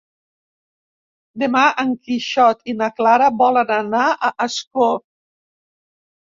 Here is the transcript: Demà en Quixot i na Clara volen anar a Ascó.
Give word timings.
Demà 1.43 1.61
en 1.83 1.91
Quixot 2.07 2.63
i 2.73 2.75
na 2.79 2.87
Clara 3.01 3.29
volen 3.43 3.75
anar 3.77 4.07
a 4.15 4.33
Ascó. 4.47 4.89